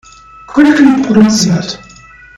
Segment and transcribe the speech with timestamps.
[0.47, 1.77] Quickly produziert.